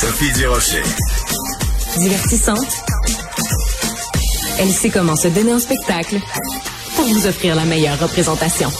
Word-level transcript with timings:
Sophie 0.00 0.32
Durocher. 0.32 0.82
Divertissante. 1.98 2.84
Elle 4.58 4.70
sait 4.70 4.88
comment 4.88 5.14
se 5.14 5.28
donner 5.28 5.52
un 5.52 5.58
spectacle 5.58 6.18
pour 6.96 7.04
vous 7.04 7.26
offrir 7.26 7.54
la 7.54 7.66
meilleure 7.66 7.98
représentation. 7.98 8.72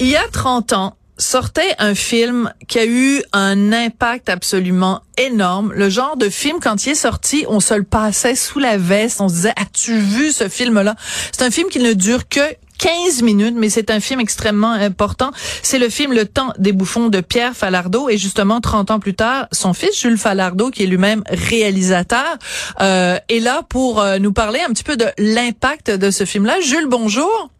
Il 0.00 0.06
y 0.06 0.16
a 0.16 0.26
30 0.32 0.72
ans, 0.72 0.96
sortait 1.18 1.74
un 1.78 1.94
film 1.94 2.50
qui 2.66 2.78
a 2.78 2.86
eu 2.86 3.22
un 3.34 3.74
impact 3.74 4.30
absolument 4.30 5.02
énorme. 5.18 5.70
Le 5.74 5.90
genre 5.90 6.16
de 6.16 6.30
film, 6.30 6.56
quand 6.58 6.86
il 6.86 6.92
est 6.92 6.94
sorti, 6.94 7.44
on 7.46 7.60
se 7.60 7.74
le 7.74 7.84
passait 7.84 8.36
sous 8.36 8.58
la 8.58 8.78
veste. 8.78 9.20
On 9.20 9.28
se 9.28 9.34
disait, 9.34 9.54
as-tu 9.56 9.98
vu 9.98 10.32
ce 10.32 10.48
film-là? 10.48 10.96
C'est 11.30 11.44
un 11.44 11.50
film 11.50 11.68
qui 11.68 11.80
ne 11.80 11.92
dure 11.92 12.26
que 12.26 12.40
15 12.78 13.22
minutes, 13.22 13.54
mais 13.56 13.68
c'est 13.68 13.90
un 13.90 14.00
film 14.00 14.20
extrêmement 14.20 14.72
important. 14.72 15.30
C'est 15.62 15.78
le 15.78 15.88
film 15.88 16.12
Le 16.12 16.26
Temps 16.26 16.52
des 16.58 16.72
bouffons 16.72 17.08
de 17.08 17.20
Pierre 17.20 17.56
Falardeau 17.56 18.08
et 18.08 18.18
justement 18.18 18.60
30 18.60 18.90
ans 18.90 19.00
plus 19.00 19.14
tard, 19.14 19.48
son 19.52 19.74
fils 19.74 20.00
Jules 20.00 20.18
Falardeau, 20.18 20.70
qui 20.70 20.82
est 20.82 20.86
lui-même 20.86 21.22
réalisateur, 21.28 22.36
euh, 22.80 23.18
est 23.28 23.40
là 23.40 23.62
pour 23.68 24.00
euh, 24.00 24.18
nous 24.18 24.32
parler 24.32 24.60
un 24.60 24.72
petit 24.72 24.84
peu 24.84 24.96
de 24.96 25.06
l'impact 25.18 25.90
de 25.90 26.10
ce 26.10 26.24
film-là. 26.24 26.60
Jules, 26.60 26.88
bonjour. 26.88 27.50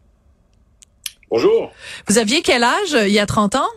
Bonjour. 1.29 1.71
Vous 2.07 2.17
aviez 2.17 2.41
quel 2.41 2.63
âge 2.63 2.93
euh, 2.93 3.07
il 3.07 3.13
y 3.13 3.19
a 3.19 3.25
30 3.25 3.55
ans? 3.55 3.67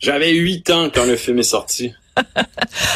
J'avais 0.00 0.32
8 0.32 0.70
ans 0.70 0.90
quand 0.92 1.04
le 1.04 1.16
film 1.16 1.38
est 1.38 1.44
sorti. 1.44 1.94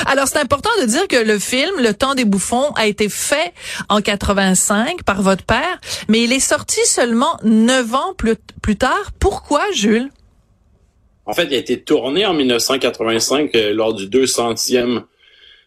Alors, 0.06 0.28
c'est 0.28 0.38
important 0.38 0.70
de 0.80 0.86
dire 0.86 1.08
que 1.08 1.16
le 1.16 1.38
film, 1.38 1.70
Le 1.80 1.94
Temps 1.94 2.14
des 2.14 2.24
bouffons, 2.24 2.70
a 2.76 2.86
été 2.86 3.08
fait 3.08 3.52
en 3.88 4.00
85 4.00 5.02
par 5.04 5.22
votre 5.22 5.44
père, 5.44 5.80
mais 6.08 6.22
il 6.22 6.32
est 6.32 6.40
sorti 6.40 6.80
seulement 6.84 7.38
9 7.42 7.94
ans 7.94 8.14
plus, 8.14 8.36
plus 8.62 8.76
tard. 8.76 9.12
Pourquoi, 9.18 9.64
Jules? 9.72 10.10
En 11.24 11.32
fait, 11.32 11.44
il 11.44 11.54
a 11.54 11.58
été 11.58 11.82
tourné 11.82 12.24
en 12.24 12.34
1985 12.34 13.54
euh, 13.54 13.72
lors 13.72 13.94
du 13.94 14.06
200e, 14.06 15.02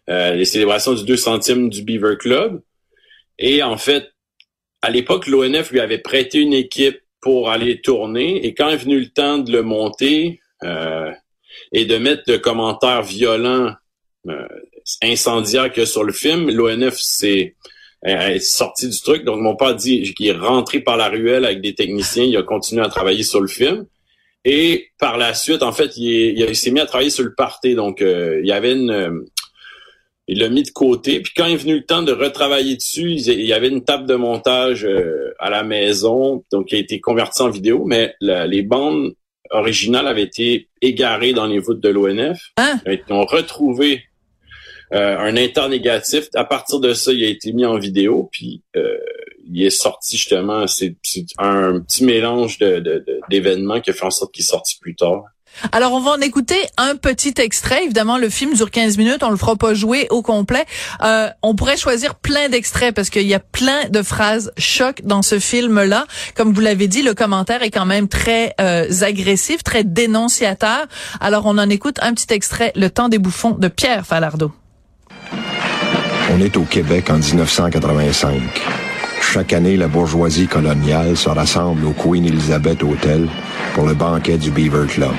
euh, 0.10 0.34
les 0.34 0.46
célébrations 0.46 0.94
du 0.94 1.04
200e 1.04 1.70
du 1.70 1.84
Beaver 1.84 2.18
Club. 2.18 2.62
Et 3.38 3.62
en 3.62 3.78
fait, 3.78 4.12
à 4.82 4.90
l'époque, 4.90 5.28
l'ONF 5.28 5.72
lui 5.72 5.82
avait 5.82 5.98
prêté 5.98 6.40
une 6.40 6.54
équipe 6.54 7.02
pour 7.22 7.50
aller 7.50 7.82
tourner. 7.82 8.46
Et 8.46 8.54
quand 8.54 8.70
est 8.70 8.78
venu 8.78 9.00
le 9.00 9.10
temps 9.10 9.38
de 9.38 9.52
le 9.52 9.62
monter, 9.62 10.40
euh, 10.64 11.12
et 11.72 11.86
de 11.86 11.98
mettre 11.98 12.24
de 12.28 12.38
commentaires 12.38 13.04
violents, 13.04 13.74
euh, 14.28 14.48
incendiaires 15.04 15.72
que 15.72 15.86
sur 15.86 16.04
le 16.04 16.14
film. 16.14 16.50
L'ONF 16.50 16.98
s'est 16.98 17.56
est 18.02 18.40
sorti 18.40 18.88
du 18.88 19.02
truc. 19.02 19.26
Donc, 19.26 19.42
mon 19.42 19.58
père 19.58 19.76
dit 19.76 20.14
qu'il 20.14 20.28
est 20.28 20.32
rentré 20.32 20.80
par 20.80 20.96
la 20.96 21.10
ruelle 21.10 21.44
avec 21.44 21.62
des 21.62 21.76
techniciens. 21.76 22.24
Il 22.24 22.38
a 22.38 22.44
continué 22.44 22.82
à 22.82 22.88
travailler 22.88 23.24
sur 23.24 23.42
le 23.42 23.48
film. 23.48 23.86
Et 24.46 24.88
par 25.00 25.18
la 25.18 25.34
suite, 25.34 25.64
en 25.64 25.74
fait, 25.74 25.98
il, 25.98 26.56
s'est 26.56 26.72
mis 26.72 26.80
à 26.80 26.86
travailler 26.86 27.10
sur 27.10 27.26
le 27.26 27.34
party. 27.34 27.76
Donc, 27.76 28.02
euh, 28.02 28.40
il 28.42 28.48
y 28.48 28.54
avait 28.54 28.72
une... 28.72 28.90
Euh, 28.90 29.26
il 30.32 30.40
l'a 30.40 30.50
mis 30.50 30.64
de 30.64 30.70
côté. 30.70 31.22
Puis 31.22 31.34
quand 31.36 31.48
est 31.48 31.56
venu 31.56 31.76
le 31.78 31.86
temps 31.86 32.04
de 32.04 32.12
retravailler 32.12 32.76
dessus, 32.76 33.14
il 33.14 33.42
y 33.42 33.52
avait 33.52 33.68
une 33.68 33.84
table 33.84 34.06
de 34.06 34.14
montage 34.14 34.88
à 35.40 35.50
la 35.50 35.64
maison, 35.64 36.46
donc 36.52 36.68
qui 36.68 36.76
a 36.76 36.78
été 36.78 37.02
convertie 37.02 37.42
en 37.42 37.50
vidéo, 37.50 37.84
mais 37.84 38.14
les 38.22 38.62
bandes 38.62 39.16
original 39.52 40.08
avait 40.08 40.24
été 40.24 40.70
égaré 40.82 41.34
dans 41.34 41.48
les 41.48 41.60
voûtes 41.60 41.80
de 41.80 41.90
l'ONF. 41.90 42.40
Hein? 42.58 42.80
Ils 42.86 43.02
ont 43.10 43.26
retrouvé 43.26 44.04
euh, 44.94 45.18
un 45.18 45.38
inter 45.38 45.68
négatif. 45.70 46.30
À 46.34 46.44
partir 46.44 46.80
de 46.80 46.94
ça, 46.94 47.12
il 47.12 47.24
a 47.24 47.28
été 47.28 47.54
mis 47.54 47.66
en 47.66 47.78
vidéo, 47.78 48.30
puis 48.32 48.64
euh, 48.76 48.98
il 49.46 49.64
est 49.64 49.70
sorti 49.70 50.18
justement. 50.18 50.66
C'est 50.68 50.96
un 51.38 51.80
petit 51.80 52.04
mélange 52.04 52.58
d'événements 52.58 53.76
de, 53.76 53.80
qui 53.82 53.90
a 53.92 53.94
fait 53.94 54.06
en 54.06 54.12
sorte 54.12 54.34
qu'il 54.34 54.44
est 54.44 54.48
sorti 54.48 54.78
plus 54.80 54.96
tard. 54.96 55.24
Alors, 55.72 55.94
on 55.94 56.00
va 56.00 56.12
en 56.12 56.22
écouter 56.22 56.58
un 56.78 56.96
petit 56.96 57.34
extrait. 57.38 57.84
Évidemment, 57.84 58.18
le 58.18 58.30
film 58.30 58.54
dure 58.54 58.72
15 58.72 58.98
minutes. 58.98 59.24
On 59.24 59.30
le 59.30 59.38
fera 59.38 59.56
pas 59.56 59.74
jouer 59.74 60.08
au 60.10 60.22
complet. 60.22 60.66
Euh, 61.04 61.30
on 61.42 61.56
pourrait 61.56 61.78
choisir 61.78 62.16
plein 62.16 62.50
d'extraits 62.50 62.94
parce 62.94 63.10
qu'il 63.10 63.28
y 63.28 63.34
a 63.34 63.40
plein 63.40 63.90
de 63.90 64.02
phrases 64.02 64.52
choc 64.58 65.02
dans 65.04 65.22
ce 65.22 65.40
film-là. 65.40 66.06
Comme 66.36 66.54
vous 66.54 66.62
l'avez 66.62 66.88
dit, 66.88 67.02
le 67.02 67.14
commentaire 67.14 67.62
est 67.64 67.72
quand 67.72 67.86
même 67.86 68.08
très 68.08 68.54
euh, 68.62 68.88
agressif, 69.02 69.64
très 69.64 69.84
dénonciateur. 69.84 70.88
Alors, 71.20 71.46
on 71.46 71.58
en 71.58 71.70
écoute 71.70 71.98
un 72.02 72.14
petit 72.14 72.34
extrait, 72.34 72.72
Le 72.76 72.90
temps 72.90 73.10
des 73.10 73.20
bouffons 73.20 73.52
de 73.52 73.68
Pierre 73.68 74.06
Falardeau. 74.06 74.52
On 76.32 76.42
est 76.42 76.56
au 76.58 76.64
Québec 76.64 77.10
en 77.10 77.18
1985. 77.18 78.40
Chaque 79.22 79.54
année, 79.54 79.78
la 79.78 79.88
bourgeoisie 79.88 80.48
coloniale 80.48 81.18
se 81.18 81.30
rassemble 81.30 81.86
au 81.86 81.92
Queen 81.92 82.26
Elizabeth 82.26 82.84
Hotel 82.84 83.28
pour 83.74 83.86
le 83.86 83.94
banquet 83.94 84.38
du 84.38 84.50
Beaver 84.50 84.88
Club. 84.88 85.14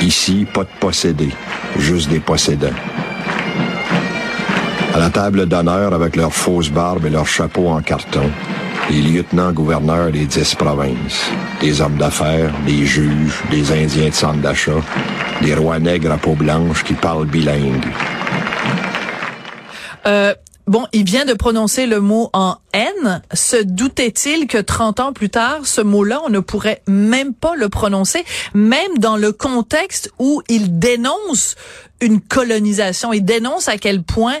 Ici, 0.00 0.46
pas 0.52 0.62
de 0.62 0.68
possédés, 0.78 1.34
juste 1.78 2.08
des 2.08 2.20
possédants. 2.20 2.68
À 4.94 4.98
la 4.98 5.10
table 5.10 5.46
d'honneur, 5.46 5.92
avec 5.92 6.16
leurs 6.16 6.32
fausses 6.32 6.70
barbes 6.70 7.06
et 7.06 7.10
leurs 7.10 7.26
chapeaux 7.26 7.68
en 7.68 7.82
carton, 7.82 8.30
les 8.90 9.02
lieutenants-gouverneurs 9.02 10.10
des 10.10 10.24
dix 10.24 10.54
provinces, 10.54 11.30
des 11.60 11.80
hommes 11.80 11.96
d'affaires, 11.96 12.52
des 12.66 12.86
juges, 12.86 13.42
des 13.50 13.70
Indiens 13.72 14.08
de 14.08 14.14
centre 14.14 14.40
d'achat, 14.40 14.80
des 15.42 15.54
rois 15.54 15.78
nègres 15.78 16.12
à 16.12 16.16
peau 16.16 16.34
blanche 16.34 16.84
qui 16.84 16.94
parlent 16.94 17.26
bilingue. 17.26 17.86
Euh, 20.06 20.34
Bon, 20.68 20.86
il 20.92 21.04
vient 21.04 21.24
de 21.24 21.32
prononcer 21.32 21.86
le 21.86 21.98
mot 21.98 22.28
en 22.34 22.56
haine. 22.74 23.22
Se 23.32 23.56
doutait-il 23.56 24.46
que 24.46 24.58
30 24.58 25.00
ans 25.00 25.12
plus 25.14 25.30
tard, 25.30 25.66
ce 25.66 25.80
mot-là, 25.80 26.20
on 26.26 26.28
ne 26.28 26.40
pourrait 26.40 26.82
même 26.86 27.32
pas 27.32 27.56
le 27.56 27.70
prononcer, 27.70 28.22
même 28.52 28.98
dans 28.98 29.16
le 29.16 29.32
contexte 29.32 30.12
où 30.18 30.42
il 30.50 30.78
dénonce 30.78 31.56
une 32.02 32.20
colonisation. 32.20 33.14
Il 33.14 33.24
dénonce 33.24 33.68
à 33.68 33.78
quel 33.78 34.02
point 34.02 34.36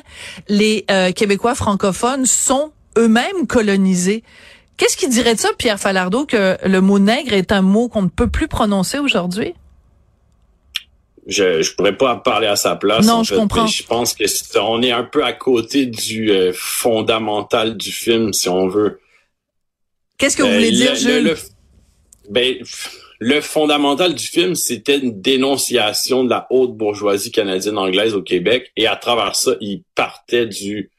les 0.48 0.84
euh, 0.90 1.12
Québécois 1.12 1.54
francophones 1.54 2.26
sont 2.26 2.72
eux-mêmes 2.98 3.46
colonisés. 3.46 4.22
Qu'est-ce 4.76 4.98
qu'il 4.98 5.08
dirait 5.08 5.34
de 5.34 5.40
ça, 5.40 5.48
Pierre 5.56 5.80
Falardeau, 5.80 6.26
que 6.26 6.58
le 6.62 6.80
mot 6.82 6.98
nègre 6.98 7.32
est 7.32 7.52
un 7.52 7.62
mot 7.62 7.88
qu'on 7.88 8.02
ne 8.02 8.08
peut 8.08 8.28
plus 8.28 8.48
prononcer 8.48 8.98
aujourd'hui? 8.98 9.54
Je 11.28 11.62
je 11.62 11.74
pourrais 11.74 11.96
pas 11.96 12.16
parler 12.16 12.46
à 12.46 12.56
sa 12.56 12.74
place. 12.74 13.06
Non, 13.06 13.22
je 13.22 13.34
comprends. 13.34 13.66
je 13.66 13.84
pense 13.84 14.14
que 14.14 14.24
on 14.58 14.82
est 14.82 14.90
un 14.90 15.04
peu 15.04 15.22
à 15.24 15.32
côté 15.32 15.86
du 15.86 16.30
euh, 16.30 16.52
fondamental 16.54 17.76
du 17.76 17.92
film, 17.92 18.32
si 18.32 18.48
on 18.48 18.66
veut. 18.66 19.00
Qu'est-ce 20.16 20.36
que 20.36 20.42
vous 20.42 20.52
voulez 20.52 20.72
dire, 20.72 20.96
Jules? 20.96 21.24
Le, 21.24 21.36
ben, 22.30 22.56
le 23.20 23.40
fondamental 23.40 24.14
du 24.14 24.26
film, 24.26 24.54
c'était 24.54 24.98
une 24.98 25.20
dénonciation 25.20 26.24
de 26.24 26.30
la 26.30 26.46
haute 26.50 26.76
bourgeoisie 26.76 27.30
canadienne 27.30 27.78
anglaise 27.78 28.14
au 28.14 28.22
Québec, 28.22 28.72
et 28.76 28.86
à 28.86 28.96
travers 28.96 29.36
ça, 29.36 29.52
il 29.60 29.82
partait 29.94 30.46
du 30.46 30.90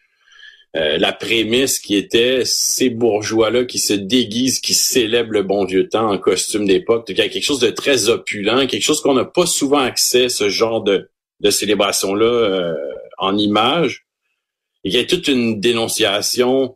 euh, 0.75 0.99
la 0.99 1.13
prémisse 1.13 1.79
qui 1.79 1.95
était 1.95 2.43
ces 2.45 2.91
bourgeois-là 2.91 3.65
qui 3.65 3.79
se 3.79 3.93
déguisent, 3.93 4.59
qui 4.59 4.75
célèbrent 4.75 5.33
le 5.33 5.41
bon 5.41 5.65
vieux 5.65 5.89
temps 5.89 6.11
en 6.11 6.17
costume 6.19 6.67
d'époque. 6.67 7.05
Il 7.09 7.17
y 7.17 7.21
a 7.21 7.29
quelque 7.29 7.43
chose 7.43 7.59
de 7.59 7.71
très 7.71 8.09
opulent, 8.09 8.67
quelque 8.67 8.83
chose 8.83 9.01
qu'on 9.01 9.15
n'a 9.15 9.25
pas 9.25 9.47
souvent 9.47 9.79
accès, 9.79 10.29
ce 10.29 10.49
genre 10.49 10.83
de, 10.83 11.09
célébration-là 11.49 12.25
euh, 12.25 12.75
en 13.17 13.35
images. 13.35 14.05
Il 14.83 14.93
y 14.93 14.97
a 14.97 15.05
toute 15.05 15.27
une 15.27 15.59
dénonciation 15.59 16.75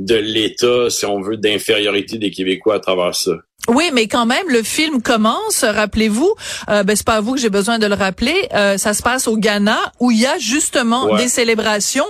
de 0.00 0.16
l'État, 0.16 0.90
si 0.90 1.06
on 1.06 1.20
veut, 1.20 1.36
d'infériorité 1.36 2.18
des 2.18 2.32
Québécois 2.32 2.76
à 2.76 2.80
travers 2.80 3.14
ça. 3.14 3.36
Oui, 3.68 3.90
mais 3.92 4.08
quand 4.08 4.24
même, 4.24 4.48
le 4.48 4.62
film 4.62 5.02
commence, 5.02 5.62
rappelez-vous, 5.62 6.34
euh, 6.70 6.82
ben, 6.84 6.96
c'est 6.96 7.04
pas 7.04 7.16
à 7.16 7.20
vous 7.20 7.34
que 7.34 7.40
j'ai 7.40 7.50
besoin 7.50 7.78
de 7.78 7.86
le 7.86 7.94
rappeler, 7.94 8.48
euh, 8.54 8.78
ça 8.78 8.94
se 8.94 9.02
passe 9.02 9.28
au 9.28 9.36
Ghana, 9.36 9.78
où 10.00 10.10
il 10.10 10.20
y 10.20 10.26
a 10.26 10.38
justement 10.38 11.14
des 11.16 11.28
célébrations 11.28 12.06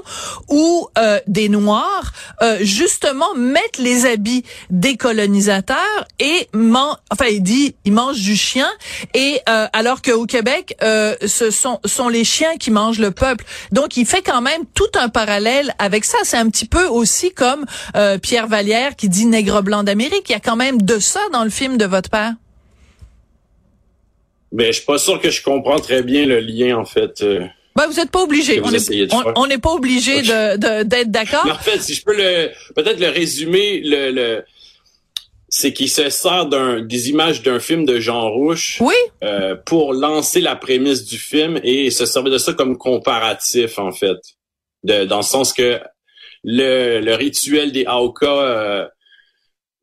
où 0.49 0.89
euh, 0.99 1.19
des 1.27 1.49
Noirs, 1.49 2.13
euh, 2.43 2.59
justement, 2.61 3.35
mettent 3.35 3.79
les 3.79 4.07
habits 4.07 4.45
des 4.71 4.97
colonisateurs 4.97 6.07
et, 6.21 6.49
man 6.53 6.97
enfin, 7.11 7.27
il 7.27 7.43
dit, 7.43 7.75
ils 7.85 7.93
mangent 7.93 8.23
du 8.23 8.37
chien, 8.37 8.69
et 9.15 9.41
euh, 9.49 9.67
alors 9.73 10.01
qu'au 10.01 10.27
Québec, 10.27 10.77
ce 10.81 11.51
sont, 11.51 11.81
sont 11.85 12.09
les 12.09 12.25
chiens 12.25 12.57
qui 12.59 12.71
mangent 12.71 13.01
le 13.01 13.11
peuple. 13.11 13.45
Donc, 13.73 13.97
il 13.97 14.07
fait 14.07 14.23
quand 14.23 14.43
même 14.43 14.63
tout 14.75 14.91
un 14.95 15.09
parallèle 15.09 15.75
avec 15.79 16.05
ça. 16.05 16.19
C'est 16.23 16.37
un 16.37 16.49
petit 16.49 16.67
peu 16.67 16.87
aussi 16.87 17.33
comme 17.33 17.65
Pierre 18.23 18.47
Vallière 18.47 18.95
qui 18.97 19.09
dit 19.09 19.27
nègre 19.27 19.63
blanc 19.63 19.83
d'Amérique. 19.83 20.29
Il 20.29 20.33
y 20.33 20.37
a 20.37 20.41
quand 20.41 20.57
même 20.57 20.81
de 20.83 20.99
ça 20.99 21.21
dans 21.33 21.45
le 21.45 21.48
film 21.51 21.79
de 21.79 21.85
votre 21.85 22.11
père? 22.11 22.35
Mais 24.53 24.65
ben, 24.65 24.73
je 24.73 24.79
suis 24.79 24.87
pas 24.87 24.99
sûr 24.99 25.21
que 25.21 25.31
je 25.31 25.43
comprends 25.43 25.79
très 25.79 26.03
bien 26.03 26.25
le 26.25 26.41
lien, 26.41 26.79
en 26.79 26.85
fait. 26.85 27.23
Euh, 27.23 27.47
ben, 27.77 27.87
vous 27.87 27.95
n'êtes 27.95 28.11
pas 28.11 28.23
obligé. 28.23 28.61
On 29.37 29.47
n'est 29.47 29.59
pas 29.59 29.73
obligé 29.73 30.23
d'être 30.23 31.11
d'accord. 31.11 31.47
En 31.47 31.59
fait, 31.59 31.81
si 31.81 31.95
je 31.95 32.03
peux 32.03 32.17
le 32.17 32.51
peut-être 32.75 32.99
le 32.99 33.09
résumer, 33.09 33.81
le, 33.85 34.43
c'est 35.49 35.73
qu'il 35.73 35.89
se 35.89 36.11
sert 36.11 36.47
d'un 36.47 36.81
des 36.81 37.11
images 37.11 37.43
d'un 37.43 37.61
film 37.61 37.87
de 37.87 38.01
Jean 38.01 38.31
Rouche 38.31 38.79
oui. 38.81 38.95
Euh, 39.23 39.55
pour 39.55 39.93
lancer 39.93 40.41
la 40.41 40.57
prémisse 40.57 41.05
du 41.05 41.19
film 41.19 41.61
et 41.63 41.91
se 41.91 42.05
servir 42.05 42.33
de 42.33 42.39
ça 42.39 42.53
comme 42.53 42.77
comparatif 42.77 43.79
en 43.79 43.93
fait, 43.93 44.19
de, 44.83 45.05
dans 45.05 45.19
le 45.19 45.23
sens 45.23 45.53
que 45.53 45.81
le, 46.43 47.01
le 47.01 47.15
rituel 47.15 47.71
des 47.71 47.85
Aoka 47.87 48.91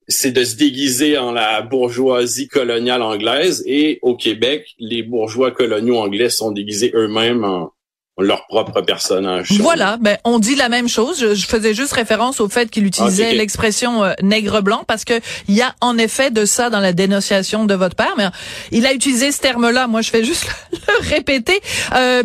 c'est 0.07 0.31
de 0.31 0.43
se 0.43 0.55
déguiser 0.55 1.17
en 1.17 1.31
la 1.31 1.61
bourgeoisie 1.61 2.47
coloniale 2.47 3.01
anglaise. 3.01 3.63
Et 3.65 3.99
au 4.01 4.15
Québec, 4.15 4.75
les 4.79 5.03
bourgeois 5.03 5.51
coloniaux 5.51 5.97
anglais 5.97 6.29
sont 6.29 6.51
déguisés 6.51 6.91
eux-mêmes 6.93 7.43
en, 7.43 7.74
leur 8.17 8.47
propre 8.47 8.81
personnage. 8.81 9.51
Voilà, 9.59 9.97
ben 9.99 10.17
on 10.23 10.39
dit 10.39 10.55
la 10.55 10.69
même 10.69 10.87
chose. 10.87 11.33
Je, 11.33 11.45
faisais 11.45 11.73
juste 11.73 11.91
référence 11.93 12.39
au 12.39 12.47
fait 12.47 12.69
qu'il 12.69 12.85
utilisait 12.85 13.33
l'expression 13.33 14.03
euh, 14.03 14.13
nègre 14.21 14.61
blanc 14.61 14.83
parce 14.87 15.03
que 15.03 15.13
il 15.47 15.55
y 15.55 15.61
a 15.61 15.75
en 15.81 15.97
effet 15.97 16.31
de 16.31 16.45
ça 16.45 16.69
dans 16.69 16.79
la 16.79 16.93
dénonciation 16.93 17.65
de 17.65 17.73
votre 17.73 17.95
père, 17.95 18.13
mais 18.17 18.27
il 18.71 18.85
a 18.85 18.93
utilisé 18.93 19.31
ce 19.31 19.41
terme-là. 19.41 19.87
Moi, 19.87 20.01
je 20.01 20.09
fais 20.09 20.23
juste 20.23 20.47
le, 20.71 20.77
répéter. 21.09 21.59
Euh, 21.93 22.23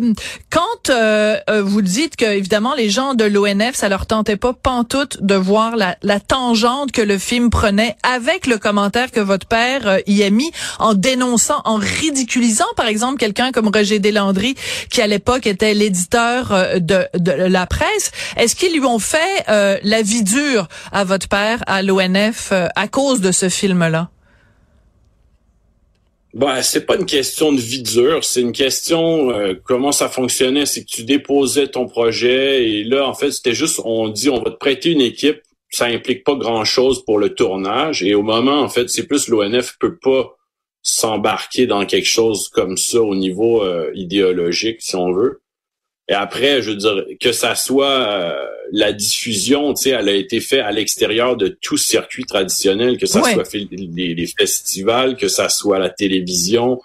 quand 0.49 0.89
euh, 0.89 1.37
euh, 1.49 1.61
vous 1.61 1.81
dites 1.81 2.15
que 2.15 2.25
évidemment 2.25 2.73
les 2.73 2.89
gens 2.89 3.13
de 3.13 3.25
l'ONF, 3.25 3.75
ça 3.75 3.89
leur 3.89 4.05
tentait 4.05 4.37
pas 4.37 4.53
pantoute 4.53 5.21
de 5.21 5.35
voir 5.35 5.75
la, 5.75 5.97
la, 6.01 6.19
tangente 6.19 6.91
que 6.91 7.01
le 7.01 7.17
film 7.17 7.49
prenait 7.49 7.95
avec 8.03 8.47
le 8.47 8.57
commentaire 8.57 9.11
que 9.11 9.19
votre 9.19 9.47
père 9.47 9.99
y 10.07 10.23
a 10.23 10.29
mis 10.29 10.51
en 10.79 10.93
dénonçant, 10.93 11.61
en 11.65 11.75
ridiculisant 11.75 12.65
par 12.75 12.87
exemple 12.87 13.17
quelqu'un 13.17 13.51
comme 13.51 13.69
Roger 13.73 13.99
Deslandry 13.99 14.55
qui 14.89 15.01
à 15.01 15.07
l'époque 15.07 15.47
était 15.47 15.73
l'éditeur 15.81 16.51
euh, 16.51 16.79
de, 16.79 17.07
la 17.31 17.65
presse. 17.65 18.11
Est-ce 18.37 18.55
qu'ils 18.55 18.73
lui 18.73 18.85
ont 18.85 18.99
fait 18.99 19.43
euh, 19.49 19.77
la 19.83 20.01
vie 20.01 20.23
dure 20.23 20.67
à 20.91 21.03
votre 21.03 21.27
père, 21.27 21.63
à 21.67 21.81
l'ONF, 21.81 22.51
euh, 22.51 22.67
à 22.75 22.87
cause 22.87 23.21
de 23.21 23.31
ce 23.31 23.49
film-là? 23.49 24.09
Ben, 26.33 26.61
c'est 26.61 26.85
pas 26.85 26.95
une 26.95 27.05
question 27.05 27.51
de 27.51 27.59
vie 27.59 27.81
dure, 27.81 28.23
c'est 28.23 28.39
une 28.39 28.53
question 28.53 29.33
comment 29.65 29.91
ça 29.91 30.07
fonctionnait, 30.07 30.65
c'est 30.65 30.85
que 30.85 30.89
tu 30.89 31.03
déposais 31.03 31.67
ton 31.67 31.87
projet 31.87 32.69
et 32.69 32.85
là 32.85 33.05
en 33.05 33.13
fait, 33.13 33.31
c'était 33.31 33.53
juste 33.53 33.81
on 33.83 34.07
dit 34.07 34.29
on 34.29 34.41
va 34.41 34.49
te 34.51 34.55
prêter 34.55 34.91
une 34.91 35.01
équipe, 35.01 35.41
ça 35.69 35.87
implique 35.87 36.23
pas 36.23 36.35
grand-chose 36.35 37.03
pour 37.03 37.19
le 37.19 37.35
tournage 37.35 38.01
et 38.01 38.15
au 38.15 38.21
moment 38.21 38.61
en 38.61 38.69
fait, 38.69 38.89
c'est 38.89 39.07
plus 39.07 39.27
l'ONF 39.27 39.75
peut 39.77 39.97
pas 39.97 40.37
s'embarquer 40.81 41.67
dans 41.67 41.85
quelque 41.85 42.07
chose 42.07 42.47
comme 42.47 42.77
ça 42.77 43.01
au 43.01 43.13
niveau 43.13 43.65
idéologique 43.93 44.77
si 44.79 44.95
on 44.95 45.11
veut. 45.11 45.41
Et 46.07 46.13
après, 46.13 46.61
je 46.61 46.71
veux 46.71 46.75
dire, 46.75 47.05
que 47.19 47.31
ça 47.31 47.55
soit 47.55 47.87
euh, 47.87 48.45
la 48.71 48.91
diffusion, 48.91 49.73
tu 49.73 49.83
sais, 49.83 49.89
elle 49.91 50.09
a 50.09 50.13
été 50.13 50.39
faite 50.39 50.61
à 50.61 50.71
l'extérieur 50.71 51.37
de 51.37 51.47
tout 51.47 51.77
circuit 51.77 52.25
traditionnel, 52.25 52.97
que 52.97 53.05
ça 53.05 53.21
soit 53.21 53.45
fait, 53.45 53.67
les, 53.71 54.27
festivals, 54.37 55.15
que 55.15 55.27
ça 55.27 55.49
soit 55.49 55.79
la 55.79 55.89
télévision. 55.89 56.81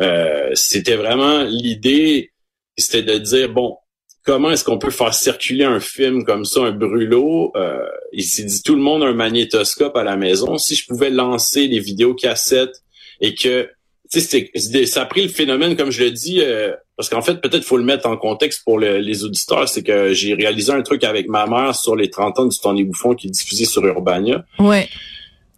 Euh, 0.00 0.50
c'était 0.54 0.96
vraiment 0.96 1.42
l'idée, 1.42 2.32
c'était 2.76 3.02
de 3.02 3.18
dire, 3.18 3.50
bon, 3.50 3.76
comment 4.24 4.50
est-ce 4.50 4.64
qu'on 4.64 4.78
peut 4.78 4.90
faire 4.90 5.14
circuler 5.14 5.64
un 5.64 5.80
film 5.80 6.24
comme 6.24 6.44
ça, 6.44 6.60
un 6.60 6.72
brûlot? 6.72 7.52
Euh, 7.56 7.86
il 8.12 8.24
s'est 8.24 8.44
dit, 8.44 8.62
tout 8.62 8.74
le 8.74 8.82
monde 8.82 9.02
a 9.02 9.06
un 9.06 9.14
magnétoscope 9.14 9.96
à 9.96 10.04
la 10.04 10.16
maison. 10.16 10.58
Si 10.58 10.74
je 10.74 10.86
pouvais 10.86 11.10
lancer 11.10 11.66
les 11.66 11.78
vidéocassettes 11.78 12.82
et 13.20 13.34
que 13.34 13.70
ça 14.08 15.02
a 15.02 15.06
pris 15.06 15.22
le 15.22 15.28
phénomène, 15.28 15.76
comme 15.76 15.90
je 15.90 16.04
le 16.04 16.10
dis, 16.10 16.40
euh, 16.40 16.72
parce 16.96 17.08
qu'en 17.08 17.22
fait, 17.22 17.40
peut-être 17.40 17.64
faut 17.64 17.76
le 17.76 17.84
mettre 17.84 18.08
en 18.08 18.16
contexte 18.16 18.62
pour 18.64 18.78
les 18.78 19.24
auditeurs, 19.24 19.68
c'est 19.68 19.82
que 19.82 20.12
j'ai 20.12 20.34
réalisé 20.34 20.72
un 20.72 20.82
truc 20.82 21.04
avec 21.04 21.28
ma 21.28 21.46
mère 21.46 21.74
sur 21.74 21.96
les 21.96 22.10
30 22.10 22.38
ans 22.38 22.46
du 22.46 22.58
temps 22.58 22.74
des 22.74 22.84
bouffons 22.84 23.14
qui 23.14 23.28
est 23.28 23.30
diffusé 23.30 23.64
sur 23.64 23.84
Urbania. 23.84 24.44
Ouais. 24.58 24.88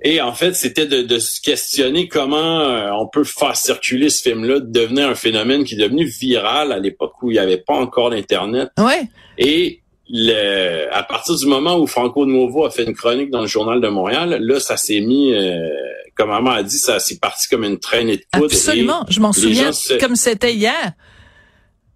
Et 0.02 0.20
en 0.20 0.32
fait, 0.32 0.54
c'était 0.54 0.86
de, 0.86 1.18
se 1.18 1.40
questionner 1.40 2.06
comment 2.06 2.60
euh, 2.60 2.90
on 2.92 3.08
peut 3.08 3.24
faire 3.24 3.56
circuler 3.56 4.10
ce 4.10 4.22
film-là, 4.22 4.60
devenir 4.60 5.08
un 5.08 5.14
phénomène 5.16 5.64
qui 5.64 5.74
est 5.74 5.78
devenu 5.78 6.04
viral 6.04 6.70
à 6.70 6.78
l'époque 6.78 7.14
où 7.22 7.30
il 7.30 7.34
n'y 7.34 7.40
avait 7.40 7.58
pas 7.58 7.74
encore 7.74 8.10
d'Internet. 8.10 8.70
Ouais. 8.78 9.02
Et 9.38 9.80
le, 10.10 10.86
à 10.92 11.02
partir 11.02 11.36
du 11.36 11.46
moment 11.46 11.78
où 11.78 11.86
Franco 11.86 12.24
de 12.24 12.30
Nouveau 12.30 12.64
a 12.64 12.70
fait 12.70 12.84
une 12.84 12.94
chronique 12.94 13.30
dans 13.30 13.42
le 13.42 13.46
journal 13.46 13.80
de 13.80 13.88
Montréal, 13.88 14.38
là, 14.40 14.60
ça 14.60 14.76
s'est 14.76 15.00
mis, 15.00 15.34
euh, 15.34 15.68
comme 16.14 16.30
maman 16.30 16.50
a 16.50 16.62
dit, 16.62 16.78
ça 16.78 16.98
s'est 16.98 17.18
parti 17.18 17.48
comme 17.48 17.64
une 17.64 17.78
traînée 17.78 18.16
de 18.16 18.24
poudre. 18.32 18.46
Absolument, 18.46 19.04
je 19.08 19.20
m'en 19.20 19.32
souviens 19.32 19.70
comme 20.00 20.16
c'était 20.16 20.54
hier. 20.54 20.92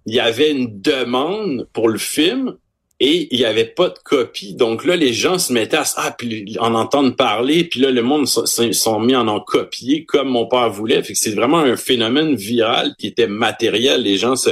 Il 0.05 0.15
y 0.15 0.21
avait 0.21 0.51
une 0.51 0.81
demande 0.81 1.69
pour 1.73 1.89
le 1.89 1.99
film 1.99 2.57
et 2.99 3.29
il 3.31 3.41
y 3.41 3.45
avait 3.45 3.65
pas 3.65 3.89
de 3.89 3.99
copie. 4.05 4.55
Donc 4.55 4.85
là, 4.85 4.95
les 4.97 5.13
gens 5.13 5.39
se 5.39 5.53
mettaient 5.53 5.77
à 5.77 5.85
ah, 5.97 6.15
puis 6.17 6.57
en 6.61 6.75
entendre 6.75 7.17
parler, 7.17 7.65
puis 7.65 7.81
là, 7.81 7.91
le 7.91 8.03
monde 8.03 8.27
sont 8.27 9.01
mis 9.01 9.17
en 9.17 9.27
en 9.27 9.41
copier 9.41 10.05
comme 10.05 10.29
mon 10.29 10.47
père 10.47 10.71
voulait. 10.71 11.03
Fait 11.03 11.15
que 11.15 11.19
c'est 11.19 11.35
vraiment 11.35 11.59
un 11.59 11.77
phénomène 11.77 12.35
viral 12.35 12.95
qui 12.99 13.07
était 13.07 13.27
matériel. 13.27 14.03
Les 14.03 14.19
gens 14.19 14.37
se 14.37 14.51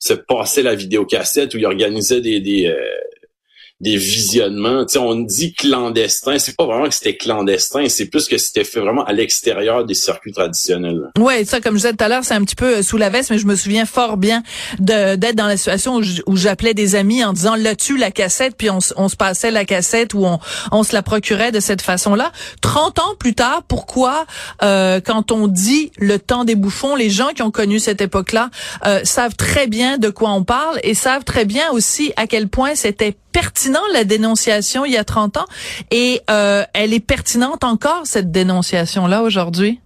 se 0.00 0.14
passer 0.14 0.62
la 0.62 0.74
vidéocassette 0.74 1.54
où 1.54 1.58
il 1.58 1.66
organisait 1.66 2.20
des, 2.20 2.40
des, 2.40 2.66
euh, 2.66 2.80
des 3.80 3.96
visionnements. 3.96 4.84
Tu 4.84 4.94
sais, 4.94 4.98
on 4.98 5.14
dit 5.16 5.54
clandestin, 5.54 6.38
c'est 6.38 6.56
pas 6.56 6.66
vraiment 6.66 6.88
que 6.88 6.94
c'était 6.94 7.16
clandestin, 7.16 7.88
c'est 7.88 8.06
plus 8.06 8.28
que 8.28 8.38
c'était 8.38 8.64
fait 8.64 8.80
vraiment 8.80 9.04
à 9.04 9.12
l'extérieur 9.12 9.84
des 9.84 9.94
circuits 9.94 10.32
traditionnels. 10.32 11.10
Ouais, 11.18 11.44
ça, 11.44 11.60
comme 11.60 11.74
je 11.74 11.82
disais 11.82 11.92
tout 11.92 12.04
à 12.04 12.08
l'heure, 12.08 12.24
c'est 12.24 12.34
un 12.34 12.44
petit 12.44 12.56
peu 12.56 12.76
euh, 12.76 12.82
sous 12.82 12.96
la 12.96 13.08
veste, 13.08 13.30
mais 13.30 13.38
je 13.38 13.46
me 13.46 13.56
souviens 13.56 13.86
fort 13.86 14.16
bien 14.16 14.42
d'être 14.78 15.34
dans 15.34 15.46
la 15.46 15.56
situation 15.56 16.00
où 16.26 16.36
j'appelais 16.36 16.74
des 16.74 16.94
amis 16.94 17.24
en 17.24 17.32
disant 17.32 17.54
là-dessus 17.54 17.96
la 17.96 18.10
cassette, 18.10 18.54
puis 18.56 18.70
on, 18.70 18.78
on, 18.96 19.08
se 19.08 19.16
passait 19.16 19.50
la 19.50 19.64
cassette 19.64 20.14
ou 20.14 20.24
on, 20.24 20.38
on 20.72 20.82
se 20.82 20.92
la 20.92 21.02
procurait 21.02 21.52
de 21.52 21.60
cette 21.60 21.82
façon-là. 21.82 22.32
30 22.60 22.98
ans 22.98 23.14
plus 23.18 23.34
tard, 23.34 23.62
pourquoi 23.66 24.26
euh, 24.62 25.00
quand 25.04 25.32
on 25.32 25.46
dit 25.46 25.90
le 25.98 26.18
temps 26.18 26.44
des 26.44 26.54
bouffons, 26.54 26.94
les 26.94 27.10
gens 27.10 27.28
qui 27.34 27.42
ont 27.42 27.50
connu 27.50 27.78
cette 27.78 28.00
époque-là 28.00 28.50
euh, 28.86 29.00
savent 29.04 29.36
très 29.36 29.66
bien 29.66 29.98
de 29.98 30.10
quoi 30.10 30.30
on 30.30 30.44
parle 30.44 30.78
et 30.82 30.94
savent 30.94 31.24
très 31.24 31.44
bien 31.44 31.70
aussi 31.72 32.12
à 32.16 32.26
quel 32.26 32.48
point 32.48 32.74
c'était 32.74 33.16
pertinent 33.32 33.82
la 33.92 34.04
dénonciation 34.04 34.84
il 34.84 34.92
y 34.92 34.96
a 34.96 35.04
30 35.04 35.36
ans 35.38 35.46
et 35.90 36.20
euh, 36.30 36.64
elle 36.74 36.92
est 36.92 37.04
pertinente 37.04 37.64
encore 37.64 38.02
cette 38.04 38.30
dénonciation 38.30 39.06
là 39.06 39.22
aujourd'hui? 39.22 39.80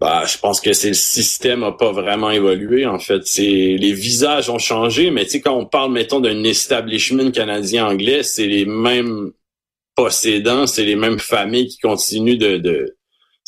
Bah, 0.00 0.24
je 0.26 0.38
pense 0.38 0.60
que 0.60 0.72
c'est 0.72 0.88
le 0.88 0.94
système 0.94 1.64
a 1.64 1.72
pas 1.72 1.90
vraiment 1.90 2.30
évolué 2.30 2.86
en 2.86 3.00
fait. 3.00 3.26
C'est 3.26 3.42
les 3.78 3.92
visages 3.92 4.48
ont 4.48 4.58
changé, 4.58 5.10
mais 5.10 5.24
tu 5.24 5.32
sais 5.32 5.40
quand 5.40 5.56
on 5.56 5.66
parle 5.66 5.92
mettons 5.92 6.20
d'un 6.20 6.44
establishment 6.44 7.32
canadien 7.32 7.88
anglais, 7.88 8.22
c'est 8.22 8.46
les 8.46 8.64
mêmes 8.64 9.32
possédants, 9.96 10.68
c'est 10.68 10.84
les 10.84 10.94
mêmes 10.94 11.18
familles 11.18 11.66
qui 11.66 11.78
continuent 11.78 12.38
de, 12.38 12.58
de 12.58 12.97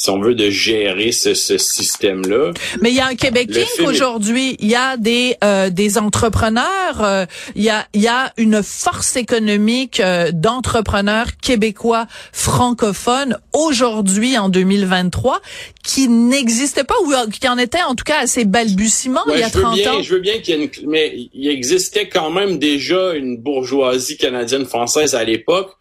si 0.01 0.09
on 0.09 0.19
veut, 0.19 0.35
de 0.35 0.49
gérer 0.49 1.13
ce, 1.13 1.35
ce 1.35 1.59
système-là. 1.59 2.53
Mais 2.81 2.89
il 2.89 2.97
y 2.97 3.01
a 3.01 3.07
un 3.07 3.17
Québec 3.17 3.51
aujourd'hui. 3.85 4.57
Il 4.59 4.69
y 4.69 4.75
a 4.75 4.97
des 4.97 5.37
euh, 5.45 5.69
des 5.69 5.99
entrepreneurs. 5.99 7.03
Euh, 7.03 7.27
il 7.55 7.63
y 7.63 7.69
a 7.69 7.87
il 7.93 8.01
y 8.01 8.09
a 8.09 8.33
une 8.39 8.63
force 8.63 9.17
économique 9.17 10.01
euh, 10.01 10.31
d'entrepreneurs 10.33 11.37
québécois 11.43 12.07
francophones 12.33 13.37
aujourd'hui 13.53 14.39
en 14.39 14.49
2023 14.49 15.43
qui 15.85 16.09
n'existait 16.09 16.85
pas 16.85 16.95
ou 17.05 17.13
qui 17.31 17.47
en 17.47 17.59
était 17.59 17.83
en 17.83 17.95
tout 17.95 18.05
cas 18.05 18.21
assez 18.21 18.47
balbutiement 18.47 19.21
il 19.27 19.39
y 19.39 19.43
a 19.43 19.51
30 19.51 19.75
bien, 19.75 19.93
ans. 19.93 20.03
Je 20.03 20.15
veux 20.15 20.21
bien 20.21 20.39
qu'il 20.39 20.57
y 20.57 20.63
ait 20.63 20.65
une, 20.65 20.89
mais 20.89 21.15
il 21.35 21.49
existait 21.49 22.09
quand 22.09 22.31
même 22.31 22.59
déjà 22.59 23.13
une 23.13 23.37
bourgeoisie 23.37 24.17
canadienne 24.17 24.65
française 24.65 25.15
à 25.15 25.25
l'époque 25.25 25.77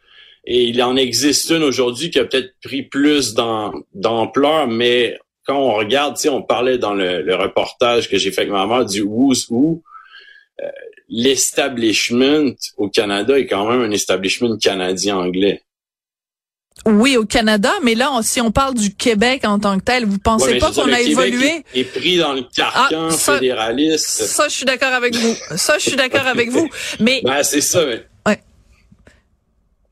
et 0.45 0.63
il 0.63 0.81
en 0.81 0.95
existe 0.95 1.49
une 1.49 1.63
aujourd'hui 1.63 2.09
qui 2.09 2.19
a 2.19 2.25
peut-être 2.25 2.53
pris 2.63 2.83
plus 2.83 3.33
d'ampleur, 3.93 4.67
mais 4.67 5.17
quand 5.45 5.57
on 5.57 5.73
regarde, 5.73 6.15
tu 6.15 6.23
sais, 6.23 6.29
on 6.29 6.41
parlait 6.41 6.77
dans 6.77 6.93
le, 6.93 7.35
reportage 7.35 8.09
que 8.09 8.17
j'ai 8.17 8.31
fait 8.31 8.41
avec 8.41 8.51
ma 8.51 8.65
mère 8.67 8.85
du 8.85 9.01
Who's 9.01 9.47
Who, 9.49 9.81
euh, 10.61 10.67
l'establishment 11.09 12.53
au 12.77 12.89
Canada 12.89 13.37
est 13.37 13.47
quand 13.47 13.69
même 13.69 13.81
un 13.81 13.91
establishment 13.91 14.57
canadien-anglais. 14.57 15.63
Oui, 16.85 17.17
au 17.17 17.25
Canada, 17.25 17.71
mais 17.83 17.95
là, 17.95 18.19
si 18.21 18.39
on 18.41 18.51
parle 18.51 18.73
du 18.73 18.93
Québec 18.93 19.41
en 19.43 19.59
tant 19.59 19.77
que 19.77 19.83
tel, 19.83 20.05
vous 20.05 20.19
pensez 20.19 20.57
pas 20.59 20.71
qu'on 20.71 20.91
a 20.91 21.01
évolué? 21.01 21.63
est, 21.73 21.83
pris 21.83 22.17
dans 22.17 22.33
le 22.33 22.43
carcan 22.43 23.09
ah, 23.09 23.11
fédéraliste. 23.11 24.07
Ça, 24.07 24.47
je 24.47 24.55
suis 24.55 24.65
d'accord 24.65 24.93
avec 24.93 25.15
vous. 25.15 25.35
Ça, 25.57 25.77
je 25.77 25.89
suis 25.89 25.97
d'accord 25.97 26.25
avec 26.25 26.49
vous. 26.49 26.69
Mais 26.99 27.21
ben, 27.23 27.43
c'est 27.43 27.61
ça. 27.61 27.85
Mais 27.85 28.03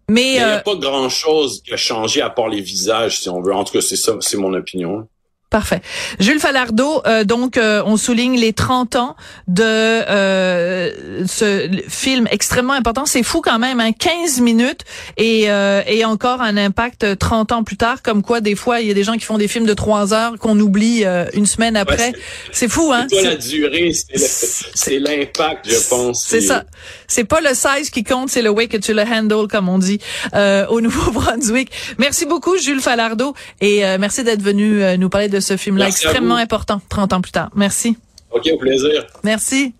il 0.09 0.15
n'y 0.15 0.39
a 0.39 0.57
euh, 0.57 0.61
pas 0.61 0.75
grand-chose 0.75 1.61
qui 1.61 1.73
a 1.73 1.77
changé 1.77 2.21
à 2.21 2.29
part 2.29 2.47
les 2.47 2.61
visages, 2.61 3.19
si 3.19 3.29
on 3.29 3.41
veut. 3.41 3.53
En 3.53 3.63
tout 3.63 3.73
cas, 3.73 3.81
c'est 3.81 3.97
ça, 3.97 4.13
c'est 4.21 4.37
mon 4.37 4.53
opinion. 4.53 5.07
Parfait. 5.49 5.79
Jules 6.19 6.41
Falardeau, 6.41 7.01
euh, 7.07 7.23
donc 7.23 7.55
euh, 7.55 7.81
on 7.85 7.95
souligne 7.95 8.37
les 8.37 8.51
30 8.51 8.97
ans 8.97 9.15
de 9.47 9.63
euh, 9.63 10.91
ce 11.25 11.69
film 11.87 12.27
extrêmement 12.29 12.73
important. 12.73 13.05
C'est 13.05 13.23
fou 13.23 13.39
quand 13.39 13.57
même, 13.57 13.79
hein, 13.79 13.93
15 13.93 14.41
minutes 14.41 14.81
et, 15.15 15.43
et 15.43 16.03
encore 16.03 16.41
un 16.41 16.57
impact 16.57 17.17
30 17.17 17.53
ans 17.53 17.63
plus 17.63 17.77
tard, 17.77 18.01
comme 18.01 18.23
quoi 18.23 18.41
des 18.41 18.55
fois 18.55 18.81
il 18.81 18.87
y 18.87 18.91
a 18.91 18.93
des 18.93 19.05
gens 19.05 19.13
qui 19.13 19.23
font 19.23 19.37
des 19.37 19.47
films 19.47 19.65
de 19.65 19.73
3 19.73 20.13
heures 20.13 20.37
qu'on 20.37 20.59
oublie 20.59 21.05
une 21.33 21.45
semaine 21.45 21.77
après. 21.77 22.11
c'est 22.51 22.67
fou, 22.67 22.91
hein? 22.93 23.07
C'est 23.09 23.23
pas 23.23 23.29
la 23.29 23.35
durée, 23.35 23.93
c'est 23.93 24.99
l'impact, 24.99 25.69
je 25.69 25.89
pense. 25.89 26.25
C'est 26.25 26.41
ça. 26.41 26.65
C'est 27.07 27.23
pas 27.23 27.39
le 27.39 27.53
size 27.53 27.89
qui 27.89 28.03
compte, 28.03 28.29
c'est 28.29 28.41
le 28.41 28.49
way 28.49 28.67
que 28.67 28.75
tu 28.75 28.93
le 28.93 29.03
handle, 29.03 29.47
comme 29.47 29.69
on 29.69 29.79
dit 29.79 29.99
au 30.33 30.81
Nouveau-Brunswick. 30.87 31.71
Merci 31.99 32.25
beaucoup, 32.25 32.57
Jules 32.57 32.81
Falardeau, 32.81 33.33
et 33.61 33.83
merci 33.97 34.25
d'être 34.25 34.41
venu 34.41 34.81
nous 34.97 35.07
parler 35.07 35.29
de 35.37 35.41
ce 35.41 35.55
film-là 35.55 35.87
extrêmement 35.87 36.35
important 36.35 36.81
30 36.89 37.13
ans 37.13 37.21
plus 37.21 37.31
tard. 37.31 37.49
Merci. 37.55 37.95
OK, 38.31 38.49
au 38.53 38.57
plaisir. 38.57 39.05
Merci. 39.23 39.73